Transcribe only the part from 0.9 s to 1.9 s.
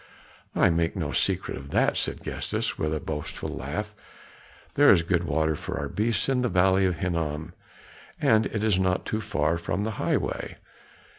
no secret of